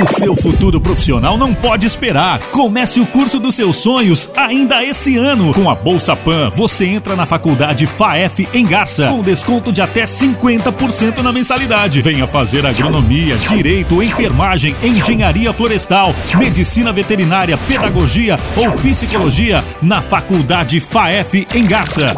O 0.00 0.06
seu 0.06 0.36
futuro 0.36 0.80
profissional 0.80 1.36
não 1.36 1.52
pode 1.52 1.86
esperar. 1.86 2.38
Comece 2.50 3.00
o 3.00 3.06
curso 3.06 3.38
dos 3.38 3.54
seus 3.54 3.76
sonhos 3.76 4.30
ainda 4.36 4.82
esse 4.84 5.16
ano. 5.16 5.52
Com 5.52 5.68
a 5.68 5.74
Bolsa 5.74 6.14
Pan, 6.14 6.52
você 6.54 6.86
entra 6.86 7.16
na 7.16 7.26
faculdade 7.26 7.86
FAEF 7.86 8.48
em 8.54 8.64
Garça, 8.64 9.08
com 9.08 9.22
desconto 9.22 9.72
de 9.72 9.82
até 9.82 10.04
50% 10.04 11.18
na 11.18 11.32
mensalidade. 11.32 12.00
Venha 12.00 12.26
fazer 12.26 12.64
agronomia, 12.64 13.36
direito, 13.36 14.02
enfermagem, 14.02 14.74
engenharia 14.82 15.52
florestal, 15.52 16.14
medicina 16.36 16.92
veterinária, 16.92 17.58
pedagogia 17.58 18.38
ou 18.56 18.70
psicologia 18.72 19.64
na 19.82 20.00
faculdade 20.00 20.78
FAEF 20.80 21.46
em 21.54 21.64
Garça. 21.64 22.14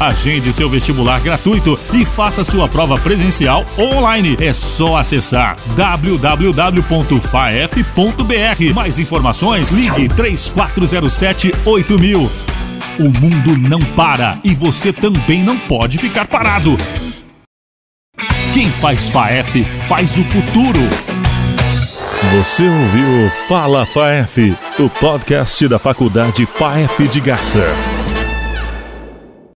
Agende 0.00 0.52
seu 0.52 0.68
vestibular 0.68 1.20
gratuito 1.20 1.78
e 1.92 2.04
faça 2.04 2.42
sua 2.42 2.68
prova 2.68 2.98
presencial 2.98 3.64
online. 3.78 4.36
É 4.40 4.52
só 4.52 4.96
acessar 4.96 5.56
www.faef.br. 5.76 6.84
Mais 8.74 8.98
informações, 8.98 9.70
ligue 9.72 10.08
3407 10.08 11.52
8000. 11.64 12.30
O 12.98 13.04
mundo 13.04 13.56
não 13.58 13.80
para 13.80 14.38
e 14.44 14.54
você 14.54 14.92
também 14.92 15.42
não 15.42 15.58
pode 15.58 15.98
ficar 15.98 16.26
parado. 16.26 16.78
Quem 18.52 18.70
faz 18.70 19.10
FAEF 19.10 19.64
faz 19.88 20.16
o 20.16 20.24
futuro. 20.24 20.80
Você 22.32 22.62
ouviu 22.62 23.30
Fala 23.48 23.84
FAEF, 23.84 24.56
o 24.78 24.88
podcast 24.88 25.66
da 25.68 25.78
Faculdade 25.78 26.46
FAEF 26.46 27.08
de 27.08 27.20
Garça. 27.20 27.64